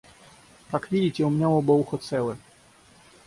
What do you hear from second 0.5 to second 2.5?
Как видите, у меня оба уха целы.